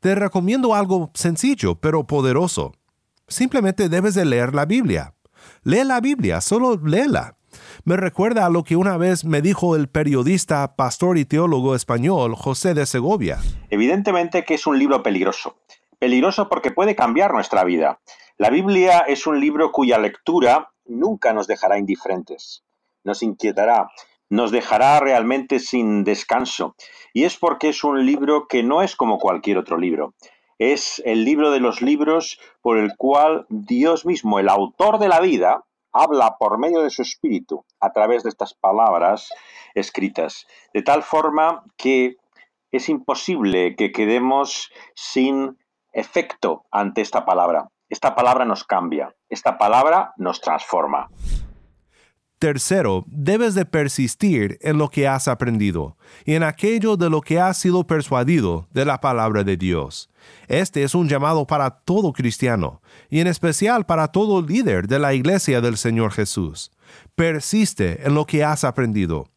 te 0.00 0.14
recomiendo 0.14 0.74
algo 0.74 1.10
sencillo 1.14 1.76
pero 1.76 2.06
poderoso. 2.06 2.72
Simplemente 3.28 3.88
debes 3.88 4.14
de 4.14 4.24
leer 4.24 4.54
la 4.54 4.64
Biblia. 4.64 5.14
Lee 5.62 5.84
la 5.84 6.00
Biblia, 6.00 6.40
solo 6.40 6.76
léela. 6.82 7.36
Me 7.84 7.96
recuerda 7.96 8.44
a 8.44 8.50
lo 8.50 8.62
que 8.62 8.76
una 8.76 8.98
vez 8.98 9.24
me 9.24 9.40
dijo 9.40 9.74
el 9.74 9.88
periodista, 9.88 10.76
pastor 10.76 11.16
y 11.16 11.24
teólogo 11.24 11.74
español 11.74 12.34
José 12.34 12.74
de 12.74 12.84
Segovia. 12.84 13.38
Evidentemente 13.70 14.44
que 14.44 14.54
es 14.54 14.66
un 14.66 14.78
libro 14.78 15.02
peligroso. 15.02 15.56
Peligroso 15.98 16.50
porque 16.50 16.70
puede 16.70 16.94
cambiar 16.94 17.32
nuestra 17.32 17.64
vida. 17.64 18.00
La 18.36 18.50
Biblia 18.50 19.00
es 19.00 19.26
un 19.26 19.40
libro 19.40 19.72
cuya 19.72 19.98
lectura 19.98 20.70
nunca 20.84 21.32
nos 21.32 21.46
dejará 21.46 21.78
indiferentes. 21.78 22.64
Nos 23.02 23.22
inquietará, 23.22 23.90
nos 24.28 24.50
dejará 24.50 25.00
realmente 25.00 25.58
sin 25.58 26.04
descanso. 26.04 26.76
Y 27.14 27.24
es 27.24 27.38
porque 27.38 27.70
es 27.70 27.82
un 27.82 28.04
libro 28.04 28.46
que 28.46 28.62
no 28.62 28.82
es 28.82 28.94
como 28.94 29.18
cualquier 29.18 29.56
otro 29.56 29.78
libro. 29.78 30.12
Es 30.58 31.00
el 31.06 31.24
libro 31.24 31.50
de 31.50 31.60
los 31.60 31.80
libros 31.80 32.38
por 32.60 32.76
el 32.76 32.94
cual 32.98 33.46
Dios 33.48 34.04
mismo, 34.04 34.38
el 34.38 34.50
autor 34.50 34.98
de 34.98 35.08
la 35.08 35.20
vida, 35.20 35.64
habla 35.92 36.36
por 36.38 36.58
medio 36.58 36.82
de 36.82 36.90
su 36.90 37.02
espíritu 37.02 37.64
a 37.80 37.92
través 37.92 38.22
de 38.22 38.28
estas 38.28 38.54
palabras 38.54 39.30
escritas. 39.74 40.46
De 40.72 40.82
tal 40.82 41.02
forma 41.02 41.64
que 41.76 42.16
es 42.70 42.88
imposible 42.88 43.74
que 43.76 43.92
quedemos 43.92 44.70
sin 44.94 45.58
efecto 45.92 46.64
ante 46.70 47.00
esta 47.00 47.24
palabra. 47.24 47.68
Esta 47.88 48.14
palabra 48.14 48.44
nos 48.44 48.64
cambia, 48.64 49.14
esta 49.28 49.58
palabra 49.58 50.12
nos 50.16 50.40
transforma. 50.40 51.08
Tercero, 52.40 53.04
debes 53.06 53.54
de 53.54 53.66
persistir 53.66 54.58
en 54.62 54.78
lo 54.78 54.88
que 54.88 55.06
has 55.06 55.28
aprendido 55.28 55.98
y 56.24 56.36
en 56.36 56.42
aquello 56.42 56.96
de 56.96 57.10
lo 57.10 57.20
que 57.20 57.38
has 57.38 57.58
sido 57.58 57.86
persuadido 57.86 58.66
de 58.72 58.86
la 58.86 58.98
palabra 58.98 59.44
de 59.44 59.58
Dios. 59.58 60.08
Este 60.48 60.82
es 60.82 60.94
un 60.94 61.06
llamado 61.06 61.46
para 61.46 61.68
todo 61.68 62.14
cristiano 62.14 62.80
y 63.10 63.20
en 63.20 63.26
especial 63.26 63.84
para 63.84 64.08
todo 64.08 64.40
líder 64.40 64.88
de 64.88 64.98
la 64.98 65.12
iglesia 65.12 65.60
del 65.60 65.76
Señor 65.76 66.12
Jesús. 66.12 66.70
Persiste 67.14 68.06
en 68.06 68.14
lo 68.14 68.24
que 68.24 68.42
has 68.42 68.64
aprendido. 68.64 69.28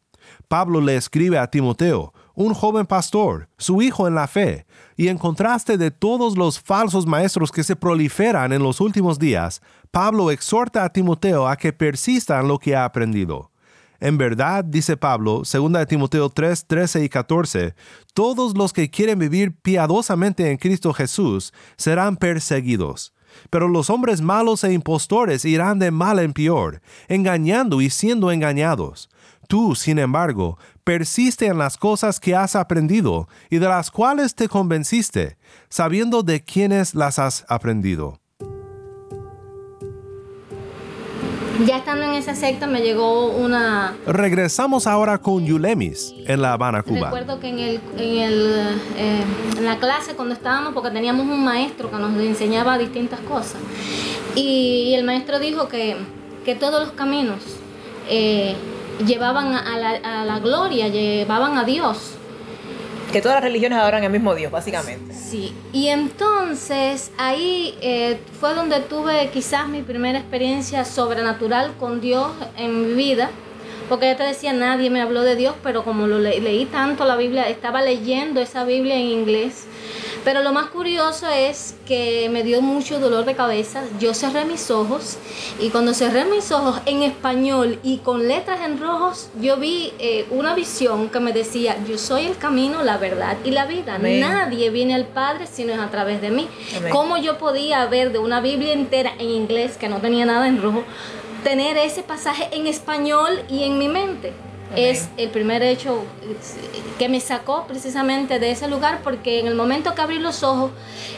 Pablo 0.48 0.80
le 0.80 0.96
escribe 0.96 1.36
a 1.36 1.50
Timoteo, 1.50 2.14
un 2.34 2.52
joven 2.54 2.86
pastor, 2.86 3.48
su 3.58 3.80
hijo 3.80 4.08
en 4.08 4.14
la 4.14 4.26
fe, 4.26 4.66
y 4.96 5.08
en 5.08 5.18
contraste 5.18 5.78
de 5.78 5.90
todos 5.90 6.36
los 6.36 6.60
falsos 6.60 7.06
maestros 7.06 7.52
que 7.52 7.64
se 7.64 7.76
proliferan 7.76 8.52
en 8.52 8.62
los 8.62 8.80
últimos 8.80 9.18
días, 9.18 9.62
Pablo 9.90 10.30
exhorta 10.30 10.84
a 10.84 10.92
Timoteo 10.92 11.46
a 11.46 11.56
que 11.56 11.72
persista 11.72 12.40
en 12.40 12.48
lo 12.48 12.58
que 12.58 12.74
ha 12.74 12.84
aprendido. 12.84 13.50
En 14.00 14.18
verdad, 14.18 14.64
dice 14.64 14.96
Pablo, 14.96 15.42
2 15.50 15.86
Timoteo 15.88 16.28
3, 16.28 16.66
13 16.66 17.04
y 17.04 17.08
14, 17.08 17.74
todos 18.12 18.56
los 18.56 18.72
que 18.72 18.90
quieren 18.90 19.18
vivir 19.18 19.56
piadosamente 19.56 20.50
en 20.50 20.58
Cristo 20.58 20.92
Jesús 20.92 21.52
serán 21.76 22.16
perseguidos. 22.16 23.14
Pero 23.50 23.68
los 23.68 23.90
hombres 23.90 24.20
malos 24.20 24.62
e 24.64 24.72
impostores 24.72 25.44
irán 25.44 25.78
de 25.78 25.90
mal 25.90 26.18
en 26.18 26.32
peor, 26.32 26.82
engañando 27.08 27.80
y 27.80 27.90
siendo 27.90 28.30
engañados. 28.30 29.08
Tú, 29.46 29.74
sin 29.74 29.98
embargo, 29.98 30.58
persiste 30.84 31.46
en 31.46 31.58
las 31.58 31.76
cosas 31.76 32.20
que 32.20 32.34
has 32.34 32.56
aprendido 32.56 33.28
y 33.50 33.58
de 33.58 33.68
las 33.68 33.90
cuales 33.90 34.34
te 34.34 34.48
convenciste, 34.48 35.36
sabiendo 35.68 36.22
de 36.22 36.42
quiénes 36.42 36.94
las 36.94 37.18
has 37.18 37.44
aprendido. 37.48 38.20
Ya 41.66 41.76
estando 41.76 42.04
en 42.04 42.14
esa 42.14 42.34
secta 42.34 42.66
me 42.66 42.80
llegó 42.80 43.28
una... 43.28 43.96
Regresamos 44.06 44.88
ahora 44.88 45.18
con 45.18 45.46
Yulemis 45.46 46.12
en 46.26 46.42
La 46.42 46.54
Habana, 46.54 46.82
Cuba. 46.82 47.10
Recuerdo 47.10 47.38
que 47.38 47.48
en, 47.48 47.58
el, 47.60 47.80
en, 47.96 48.18
el, 48.18 48.78
eh, 48.96 49.22
en 49.56 49.64
la 49.64 49.78
clase 49.78 50.16
cuando 50.16 50.34
estábamos, 50.34 50.74
porque 50.74 50.90
teníamos 50.90 51.26
un 51.26 51.44
maestro 51.44 51.92
que 51.92 51.96
nos 51.96 52.12
enseñaba 52.20 52.76
distintas 52.76 53.20
cosas, 53.20 53.60
y, 54.34 54.94
el 54.94 55.04
maestro 55.04 55.38
dijo 55.38 55.68
que, 55.68 55.96
que 56.44 56.56
todos 56.56 56.86
los 56.86 56.92
caminos 56.94 57.38
eh, 58.08 58.56
llevaban 59.06 59.54
a 59.54 59.78
la, 59.78 60.20
a 60.20 60.24
la 60.24 60.38
gloria, 60.40 60.88
llevaban 60.88 61.58
a 61.58 61.64
Dios. 61.64 62.12
que 63.12 63.20
todas 63.20 63.36
las 63.36 63.44
religiones 63.44 63.78
adoran 63.78 64.02
al 64.02 64.10
mismo 64.10 64.34
Dios, 64.34 64.50
básicamente. 64.50 65.14
Sí, 65.14 65.54
y 65.72 65.86
entonces 65.88 67.12
ahí 67.16 67.76
eh, 67.80 68.18
fue 68.40 68.54
donde 68.54 68.80
tuve 68.80 69.30
quizás 69.32 69.68
mi 69.68 69.82
primera 69.82 70.18
experiencia 70.18 70.84
sobrenatural 70.84 71.74
con 71.78 72.00
Dios 72.00 72.32
en 72.56 72.88
mi 72.88 72.94
vida. 72.94 73.30
Porque 73.88 74.06
ya 74.06 74.16
te 74.16 74.24
decía, 74.24 74.52
nadie 74.54 74.88
me 74.88 75.02
habló 75.02 75.22
de 75.22 75.36
Dios, 75.36 75.54
pero 75.62 75.84
como 75.84 76.06
lo 76.06 76.18
leí 76.18 76.64
tanto 76.64 77.04
la 77.04 77.16
Biblia, 77.16 77.48
estaba 77.50 77.82
leyendo 77.82 78.40
esa 78.40 78.64
Biblia 78.64 78.96
en 78.96 79.06
inglés 79.08 79.66
pero 80.24 80.42
lo 80.42 80.52
más 80.52 80.68
curioso 80.70 81.28
es 81.28 81.74
que 81.86 82.28
me 82.30 82.42
dio 82.42 82.62
mucho 82.62 82.98
dolor 82.98 83.26
de 83.26 83.34
cabeza. 83.34 83.82
Yo 84.00 84.14
cerré 84.14 84.46
mis 84.46 84.70
ojos 84.70 85.18
y 85.60 85.68
cuando 85.68 85.92
cerré 85.92 86.24
mis 86.24 86.50
ojos 86.50 86.80
en 86.86 87.02
español 87.02 87.78
y 87.82 87.98
con 87.98 88.26
letras 88.26 88.60
en 88.64 88.80
rojos, 88.80 89.28
yo 89.40 89.58
vi 89.58 89.92
eh, 89.98 90.26
una 90.30 90.54
visión 90.54 91.10
que 91.10 91.20
me 91.20 91.32
decía, 91.32 91.76
yo 91.86 91.98
soy 91.98 92.24
el 92.26 92.38
camino, 92.38 92.82
la 92.82 92.96
verdad 92.96 93.36
y 93.44 93.50
la 93.50 93.66
vida. 93.66 93.98
Nadie 93.98 94.70
viene 94.70 94.94
al 94.94 95.06
Padre 95.06 95.46
si 95.46 95.64
no 95.64 95.74
es 95.74 95.78
a 95.78 95.90
través 95.90 96.22
de 96.22 96.30
mí. 96.30 96.48
¿Cómo 96.90 97.18
yo 97.18 97.38
podía 97.38 97.84
ver 97.86 98.12
de 98.12 98.18
una 98.18 98.40
Biblia 98.40 98.72
entera 98.72 99.12
en 99.18 99.28
inglés 99.30 99.76
que 99.76 99.88
no 99.88 99.98
tenía 99.98 100.24
nada 100.24 100.48
en 100.48 100.60
rojo, 100.62 100.84
tener 101.42 101.76
ese 101.76 102.02
pasaje 102.02 102.48
en 102.52 102.66
español 102.66 103.42
y 103.50 103.64
en 103.64 103.78
mi 103.78 103.88
mente? 103.88 104.32
Es 104.76 105.08
el 105.16 105.30
primer 105.30 105.62
hecho 105.62 106.04
que 106.98 107.08
me 107.08 107.20
sacó 107.20 107.64
precisamente 107.66 108.38
de 108.38 108.50
ese 108.50 108.68
lugar 108.68 109.00
porque 109.04 109.38
en 109.38 109.46
el 109.46 109.54
momento 109.54 109.94
que 109.94 110.00
abrí 110.00 110.18
los 110.18 110.42
ojos 110.42 110.72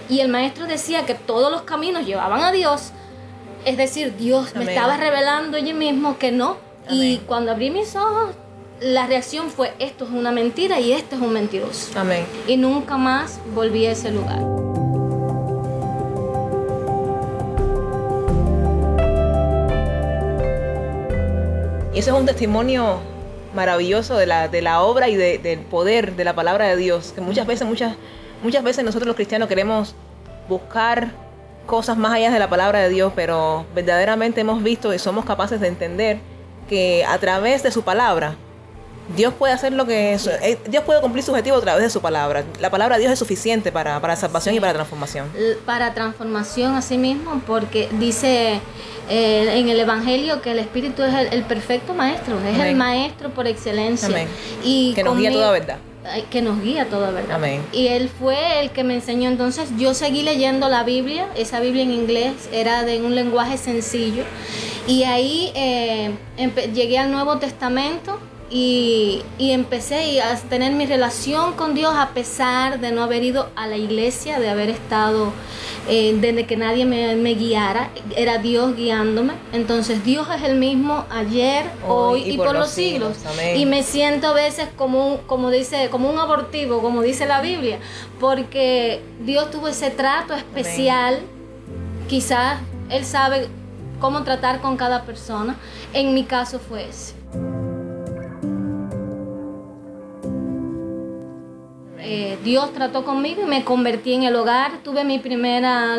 y 0.08 0.20
el 0.20 0.28
maestro 0.28 0.66
decía 0.66 1.06
que 1.06 1.14
todos 1.14 1.50
los 1.50 1.62
caminos 1.62 2.06
llevaban 2.06 2.42
a 2.42 2.52
Dios, 2.52 2.92
es 3.64 3.76
decir, 3.76 4.16
Dios 4.16 4.54
me 4.54 4.64
estaba 4.64 4.96
revelando 4.96 5.56
allí 5.56 5.72
mismo 5.72 6.18
que 6.18 6.32
no. 6.32 6.56
Y 6.88 7.18
cuando 7.26 7.50
abrí 7.50 7.70
mis 7.70 7.96
ojos, 7.96 8.36
la 8.80 9.06
reacción 9.06 9.50
fue, 9.50 9.72
esto 9.80 10.04
es 10.04 10.10
una 10.10 10.30
mentira 10.30 10.78
y 10.78 10.92
este 10.92 11.16
es 11.16 11.20
un 11.20 11.32
mentiroso. 11.32 11.98
Amén. 11.98 12.24
Y 12.46 12.56
nunca 12.56 12.96
más 12.96 13.40
volví 13.54 13.86
a 13.86 13.92
ese 13.92 14.12
lugar. 14.12 14.40
Y 21.92 21.98
eso 21.98 22.14
es 22.14 22.20
un 22.20 22.26
testimonio 22.26 23.00
maravilloso 23.56 24.16
de 24.16 24.26
la, 24.26 24.46
de 24.46 24.62
la 24.62 24.82
obra 24.82 25.08
y 25.08 25.16
del 25.16 25.60
poder 25.60 26.14
de 26.14 26.22
la 26.22 26.34
palabra 26.36 26.68
de 26.68 26.76
Dios, 26.76 27.12
que 27.12 27.20
muchas 27.20 27.46
veces, 27.46 27.66
muchas, 27.66 27.96
muchas 28.44 28.62
veces 28.62 28.84
nosotros 28.84 29.08
los 29.08 29.16
cristianos 29.16 29.48
queremos 29.48 29.96
buscar 30.48 31.10
cosas 31.66 31.96
más 31.96 32.12
allá 32.12 32.30
de 32.30 32.38
la 32.38 32.48
palabra 32.48 32.80
de 32.80 32.90
Dios, 32.90 33.12
pero 33.16 33.66
verdaderamente 33.74 34.42
hemos 34.42 34.62
visto 34.62 34.94
y 34.94 35.00
somos 35.00 35.24
capaces 35.24 35.60
de 35.60 35.66
entender 35.66 36.18
que 36.68 37.04
a 37.04 37.18
través 37.18 37.64
de 37.64 37.72
su 37.72 37.82
palabra 37.82 38.36
Dios 39.14 39.34
puede 39.34 39.52
hacer 39.52 39.72
lo 39.72 39.86
que 39.86 40.14
es, 40.14 40.26
eh, 40.26 40.58
Dios 40.68 40.84
puede 40.84 41.00
cumplir 41.00 41.24
su 41.24 41.30
objetivo 41.30 41.56
a 41.56 41.60
través 41.60 41.84
de 41.84 41.90
su 41.90 42.00
palabra. 42.00 42.44
La 42.60 42.70
palabra 42.70 42.96
de 42.96 43.02
Dios 43.02 43.12
es 43.12 43.18
suficiente 43.18 43.70
para, 43.70 44.00
para 44.00 44.16
salvación 44.16 44.54
y 44.54 44.60
para 44.60 44.72
transformación. 44.72 45.30
Para 45.64 45.94
transformación 45.94 46.74
así 46.74 46.98
mismo, 46.98 47.40
porque 47.46 47.88
dice 47.92 48.60
eh, 49.08 49.58
en 49.58 49.68
el 49.68 49.78
Evangelio 49.78 50.42
que 50.42 50.52
el 50.52 50.58
Espíritu 50.58 51.02
es 51.02 51.32
el, 51.32 51.44
perfecto 51.44 51.94
maestro, 51.94 52.38
es 52.40 52.58
el 52.58 52.74
maestro 52.74 53.30
por 53.30 53.46
excelencia. 53.46 54.26
Y 54.64 54.94
que 54.94 55.04
nos 55.04 55.16
guía 55.16 55.32
toda 55.32 55.50
verdad 55.52 55.78
que 56.30 56.42
nos 56.42 56.62
guía 56.62 56.88
toda 56.88 57.10
verdad. 57.10 57.40
Y 57.72 57.88
él 57.88 58.08
fue 58.08 58.60
el 58.60 58.70
que 58.70 58.84
me 58.84 58.94
enseñó. 58.94 59.28
Entonces 59.28 59.70
yo 59.76 59.94
seguí 59.94 60.22
leyendo 60.22 60.68
la 60.68 60.84
Biblia, 60.84 61.28
esa 61.36 61.60
Biblia 61.60 61.82
en 61.82 61.90
inglés 61.90 62.48
era 62.52 62.84
de 62.84 63.02
un 63.02 63.14
lenguaje 63.14 63.58
sencillo. 63.58 64.24
Y 64.86 65.02
ahí 65.02 65.50
eh, 65.54 66.12
llegué 66.72 66.98
al 66.98 67.10
Nuevo 67.10 67.38
Testamento 67.38 68.20
y, 68.48 69.24
empecé 69.38 70.20
a 70.22 70.36
tener 70.36 70.72
mi 70.72 70.86
relación 70.86 71.54
con 71.54 71.74
Dios 71.74 71.94
a 71.96 72.10
pesar 72.10 72.80
de 72.80 72.92
no 72.92 73.02
haber 73.02 73.24
ido 73.24 73.48
a 73.56 73.66
la 73.66 73.76
iglesia, 73.76 74.38
de 74.38 74.48
haber 74.48 74.70
estado, 74.70 75.32
eh, 75.88 76.16
desde 76.20 76.46
que 76.46 76.56
nadie 76.56 76.84
me, 76.84 77.34
guiara, 77.34 77.90
era 78.16 78.38
Dios 78.38 78.76
guiándome. 78.76 79.34
Entonces 79.52 80.04
Dios 80.04 80.28
es 80.34 80.42
el 80.42 80.56
mismo 80.56 81.04
ayer, 81.10 81.66
hoy, 81.88 82.22
y, 82.22 82.36
por, 82.36 82.54
los 82.54 82.70
siglos. 82.70 83.16
Y 83.56 83.66
me 83.66 83.82
siento 83.82 84.28
a 84.28 84.32
veces 84.32 84.68
como 84.76 85.06
un, 85.06 85.18
como 85.26 85.50
dice, 85.50 85.88
como 85.90 86.08
un 86.08 86.18
abortivo, 86.18 86.80
como 86.80 87.02
dice 87.02 87.26
la 87.26 87.40
Biblia, 87.40 87.78
porque 88.20 89.02
Dios 89.20 89.50
tuvo 89.50 89.68
ese 89.68 89.90
trato 89.90 90.34
especial, 90.34 91.18
quizás 92.08 92.60
Él 92.90 93.04
sabe 93.04 93.48
cómo 94.00 94.22
tratar 94.22 94.60
con 94.60 94.76
cada 94.76 95.02
persona. 95.02 95.56
En 95.92 96.14
mi 96.14 96.24
caso 96.24 96.60
fue 96.60 96.88
ese. 96.88 97.14
Eh, 102.08 102.38
Dios 102.44 102.72
trató 102.72 103.04
conmigo 103.04 103.42
y 103.42 103.46
me 103.46 103.64
convertí 103.64 104.12
en 104.12 104.22
el 104.22 104.36
hogar. 104.36 104.78
Tuve 104.84 105.02
mi 105.02 105.18
primera 105.18 105.96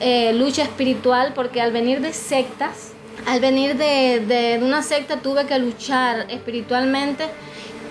eh, 0.00 0.32
lucha 0.32 0.62
espiritual 0.62 1.32
porque 1.34 1.60
al 1.60 1.72
venir 1.72 2.00
de 2.00 2.14
sectas, 2.14 2.92
al 3.26 3.40
venir 3.40 3.76
de, 3.76 4.58
una 4.62 4.82
secta 4.82 5.18
tuve 5.18 5.44
que 5.44 5.58
luchar 5.58 6.24
espiritualmente 6.30 7.26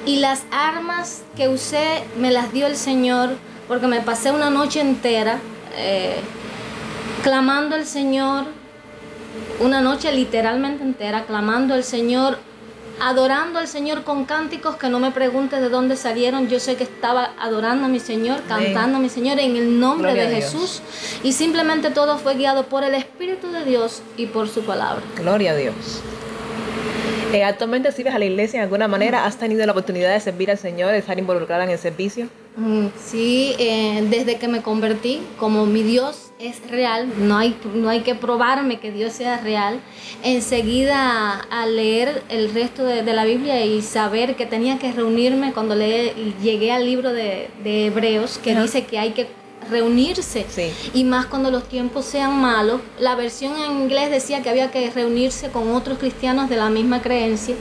y 0.07 0.15
las 0.15 0.43
armas 0.49 1.21
que 1.37 1.49
usé 1.49 2.03
me 2.17 2.31
las 2.31 2.51
dio 2.51 2.65
el 2.65 2.75
Señor 2.75 3.29
porque 3.67 3.85
me 3.85 4.01
pasé 4.01 4.31
una 4.31 4.49
noche 4.49 4.81
entera 4.81 5.37
eh, 5.77 6.15
clamando 7.21 7.75
al 7.75 7.85
Señor, 7.85 8.45
una 9.59 9.81
noche 9.81 10.11
literalmente 10.11 10.81
entera 10.81 11.25
clamando 11.25 11.75
al 11.75 11.83
Señor 11.83 12.39
adorando 13.01 13.57
al 13.57 13.67
Señor 13.67 14.03
con 14.03 14.25
cánticos 14.25 14.75
que 14.75 14.87
no 14.87 14.99
me 14.99 15.09
pregunte 15.09 15.59
de 15.59 15.69
dónde 15.69 15.97
salieron. 15.97 16.47
Yo 16.47 16.59
sé 16.59 16.75
que 16.75 16.83
estaba 16.83 17.31
adorando 17.39 17.85
a 17.85 17.89
mi 17.89 17.99
Señor, 17.99 18.41
cantando 18.47 18.97
a 18.97 19.01
mi 19.01 19.09
Señor 19.09 19.39
en 19.39 19.55
el 19.55 19.79
nombre 19.79 20.13
de 20.13 20.35
Jesús. 20.35 20.81
Y 21.23 21.33
simplemente 21.33 21.89
todo 21.89 22.19
fue 22.19 22.35
guiado 22.35 22.67
por 22.67 22.83
el 22.83 22.93
Espíritu 22.93 23.51
de 23.51 23.65
Dios 23.65 24.03
y 24.17 24.27
por 24.27 24.47
su 24.47 24.61
palabra. 24.61 25.01
Gloria 25.17 25.51
a 25.51 25.55
Dios. 25.55 26.01
Eh, 27.33 27.45
¿Actualmente 27.45 27.93
sirves 27.93 28.13
a 28.13 28.19
la 28.19 28.25
iglesia 28.25 28.59
de 28.59 28.65
alguna 28.65 28.89
manera? 28.89 29.25
¿Has 29.25 29.37
tenido 29.37 29.65
la 29.65 29.71
oportunidad 29.71 30.11
de 30.11 30.19
servir 30.19 30.51
al 30.51 30.57
Señor, 30.57 30.91
de 30.91 30.97
estar 30.97 31.17
involucrada 31.17 31.63
en 31.63 31.69
el 31.69 31.77
servicio? 31.77 32.27
Mm, 32.57 32.87
sí, 33.01 33.55
eh, 33.57 34.05
desde 34.09 34.35
que 34.35 34.49
me 34.49 34.61
convertí, 34.61 35.21
como 35.37 35.65
mi 35.65 35.81
Dios 35.81 36.33
es 36.39 36.59
real, 36.69 37.07
no 37.17 37.37
hay, 37.37 37.55
no 37.73 37.87
hay 37.87 38.01
que 38.01 38.15
probarme 38.15 38.81
que 38.81 38.91
Dios 38.91 39.13
sea 39.13 39.37
real, 39.37 39.79
enseguida 40.23 41.39
a 41.49 41.65
leer 41.67 42.21
el 42.27 42.53
resto 42.53 42.83
de, 42.83 43.01
la 43.03 43.23
Biblia 43.23 43.63
y 43.65 43.81
saber 43.81 44.35
que 44.35 44.45
tenía 44.45 44.77
que 44.77 44.91
reunirme 44.91 45.53
cuando 45.53 45.75
le, 45.75 46.13
llegué 46.43 46.73
al 46.73 46.85
libro 46.85 47.13
de, 47.13 47.47
Hebreos, 47.63 48.39
que 48.39 48.59
dice 48.59 48.83
que 48.83 48.99
hay 48.99 49.11
que 49.11 49.27
reunirse 49.69 50.45
y 50.93 51.03
más 51.03 51.25
cuando 51.27 51.51
los 51.51 51.67
tiempos 51.67 52.05
sean 52.05 52.39
malos. 52.41 52.81
La 52.99 53.15
versión 53.15 53.53
en 53.57 53.83
inglés 53.83 54.09
decía 54.09 54.41
que 54.41 54.49
había 54.49 54.71
que 54.71 54.89
reunirse 54.91 55.49
con 55.49 55.73
otros 55.73 55.97
cristianos 55.97 56.49
de 56.49 56.57
la 56.57 56.69
misma 56.69 57.01
creencia. 57.01 57.55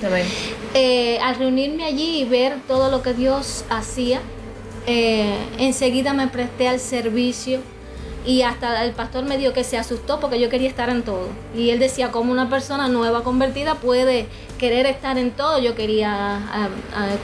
Eh, 0.75 1.19
al 1.21 1.37
reunirme 1.37 1.85
allí 1.85 2.21
y 2.21 2.25
ver 2.25 2.57
todo 2.67 2.91
lo 2.91 3.03
que 3.03 3.15
Dios 3.15 3.65
hacía, 3.69 4.21
eh, 4.87 5.37
enseguida 5.59 6.13
me 6.13 6.29
presté 6.29 6.69
al 6.69 6.81
servicio 6.81 7.61
y 8.27 8.43
hasta 8.43 8.85
el 8.85 8.93
pastor 8.93 9.25
me 9.25 9.39
dijo 9.39 9.53
que 9.53 9.65
se 9.65 9.79
asustó 9.79 10.21
porque 10.21 10.39
yo 10.39 10.49
quería 10.49 10.69
estar 10.69 10.91
en 10.91 11.03
todo. 11.03 11.29
Y 11.57 11.71
él 11.71 11.79
decía, 11.79 12.11
como 12.11 12.33
una 12.33 12.51
persona 12.51 12.89
nueva 12.89 13.23
convertida 13.23 13.77
puede 13.77 14.27
querer 14.61 14.85
estar 14.85 15.17
en 15.17 15.31
todo. 15.31 15.59
Yo 15.59 15.75
quería 15.75 16.39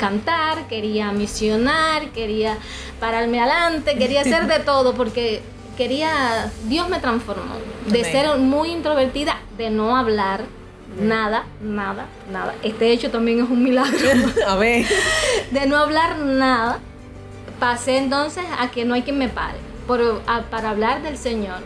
cantar, 0.00 0.66
quería 0.68 1.12
misionar, 1.12 2.08
quería 2.08 2.56
pararme 2.98 3.38
adelante, 3.38 3.96
quería 3.96 4.22
hacer 4.22 4.46
de 4.46 4.58
todo 4.64 4.94
porque 4.94 5.42
quería, 5.76 6.50
Dios 6.64 6.88
me 6.88 6.98
transformó. 6.98 7.56
De 7.86 8.02
ser 8.04 8.38
muy 8.38 8.70
introvertida, 8.70 9.36
de 9.58 9.68
no 9.68 9.96
hablar, 9.96 10.40
nada, 10.98 11.44
nada, 11.60 12.06
nada. 12.32 12.54
Este 12.62 12.90
hecho 12.90 13.10
también 13.10 13.44
es 13.44 13.50
un 13.50 13.62
milagro. 13.62 13.98
A 14.48 14.56
ver. 14.56 14.86
De 15.50 15.66
no 15.66 15.76
hablar 15.76 16.18
nada, 16.18 16.78
pasé 17.60 17.98
entonces 17.98 18.44
a 18.58 18.70
que 18.70 18.86
no 18.86 18.94
hay 18.94 19.02
quien 19.02 19.18
me 19.18 19.28
pare 19.28 19.58
para 19.86 20.70
hablar 20.70 21.02
del 21.02 21.16
Señor. 21.18 21.60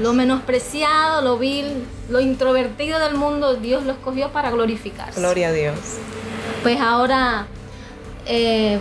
lo, 0.00 0.12
menospreciado, 0.12 1.22
lo 1.22 1.38
vil, 1.38 1.84
lo 2.08 2.20
introvertido 2.20 2.98
del 2.98 3.14
mundo, 3.14 3.54
Dios 3.54 3.84
lo 3.84 3.92
escogió 3.92 4.30
para 4.30 4.50
glorificarse. 4.50 5.20
Gloria 5.20 5.48
a 5.48 5.52
Dios. 5.52 5.76
Pues 6.62 6.80
ahora 6.80 7.46
eh, 8.26 8.78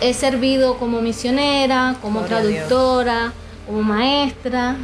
he 0.00 0.14
servido 0.14 0.78
como 0.78 1.00
misionera, 1.00 1.96
como 2.02 2.22
traductora, 2.22 3.32
como 3.66 3.82
maestra, 3.82 4.76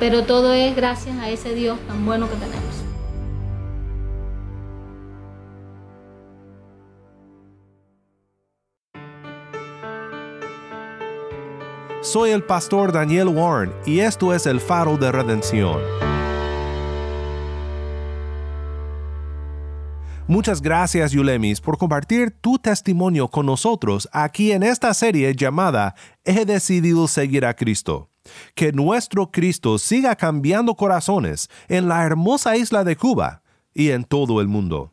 pero 0.00 0.24
todo 0.24 0.52
es 0.52 0.74
gracias 0.74 1.16
a 1.18 1.30
ese 1.30 1.54
Dios 1.54 1.78
tan 1.86 2.04
bueno 2.04 2.28
que 2.28 2.36
tenemos. 2.36 2.85
Soy 12.06 12.30
el 12.30 12.44
pastor 12.44 12.92
Daniel 12.92 13.26
Warren 13.26 13.72
y 13.84 13.98
esto 13.98 14.32
es 14.32 14.46
el 14.46 14.60
faro 14.60 14.96
de 14.96 15.10
redención. 15.10 15.80
Muchas 20.28 20.62
gracias 20.62 21.10
Yulemis 21.10 21.60
por 21.60 21.78
compartir 21.78 22.30
tu 22.30 22.60
testimonio 22.60 23.26
con 23.26 23.46
nosotros 23.46 24.08
aquí 24.12 24.52
en 24.52 24.62
esta 24.62 24.94
serie 24.94 25.34
llamada 25.34 25.96
He 26.24 26.44
decidido 26.44 27.08
seguir 27.08 27.44
a 27.44 27.54
Cristo. 27.54 28.08
Que 28.54 28.70
nuestro 28.70 29.32
Cristo 29.32 29.76
siga 29.76 30.14
cambiando 30.14 30.76
corazones 30.76 31.50
en 31.66 31.88
la 31.88 32.04
hermosa 32.04 32.56
isla 32.56 32.84
de 32.84 32.94
Cuba 32.94 33.42
y 33.74 33.90
en 33.90 34.04
todo 34.04 34.40
el 34.40 34.46
mundo. 34.46 34.92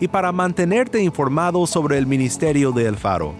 y 0.00 0.08
para 0.08 0.32
mantenerte 0.32 1.00
informado 1.02 1.66
sobre 1.66 1.98
el 1.98 2.06
ministerio 2.06 2.72
de 2.72 2.86
El 2.86 2.96
Faro. 2.96 3.34